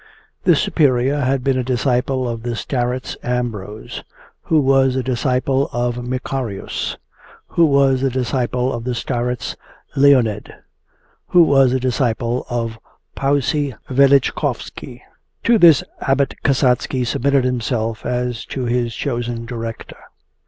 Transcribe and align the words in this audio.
This 0.45 0.59
Superior 0.59 1.19
had 1.19 1.43
been 1.43 1.59
a 1.59 1.63
disciple 1.63 2.27
of 2.27 2.41
the 2.41 2.55
starets 2.55 3.15
Ambrose, 3.21 4.01
who 4.41 4.59
was 4.59 4.95
a 4.95 5.03
disciple 5.03 5.69
of 5.71 5.97
Makarius, 6.03 6.97
who 7.49 7.67
was 7.67 8.01
a 8.01 8.09
disciple 8.09 8.73
of 8.73 8.83
the 8.83 8.95
starets 8.95 9.55
Leonid, 9.95 10.51
who 11.27 11.43
was 11.43 11.71
a 11.71 11.79
disciple 11.79 12.47
of 12.49 12.79
Paussy 13.15 13.75
Velichkovsky. 13.91 15.03
To 15.43 15.59
this 15.59 15.83
Abbot 15.99 16.33
Kasatsky 16.43 17.05
submitted 17.05 17.43
himself 17.43 18.03
as 18.03 18.43
to 18.45 18.65
his 18.65 18.95
chosen 18.95 19.45
director. 19.45 19.97